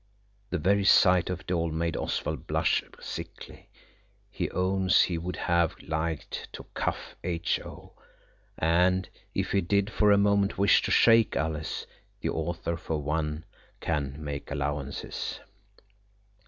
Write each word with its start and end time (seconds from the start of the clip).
The 0.49 0.57
very 0.57 0.83
sight 0.83 1.29
of 1.29 1.41
it 1.41 1.51
all 1.51 1.69
made 1.69 1.95
Oswald 1.95 2.47
blush 2.47 2.83
sickly. 2.99 3.69
He 4.31 4.49
owns 4.49 5.03
he 5.03 5.19
would 5.19 5.35
have 5.35 5.79
liked 5.79 6.47
to 6.53 6.63
cuff 6.73 7.15
H.O., 7.23 7.93
and, 8.57 9.07
if 9.35 9.51
he 9.51 9.61
did 9.61 9.91
for 9.91 10.11
a 10.11 10.17
moment 10.17 10.57
wish 10.57 10.81
to 10.81 10.89
shake 10.89 11.35
Alice, 11.35 11.85
the 12.19 12.29
author, 12.29 12.77
for 12.77 12.99
one, 12.99 13.45
can 13.79 14.15
make 14.17 14.49
allowances. 14.49 15.39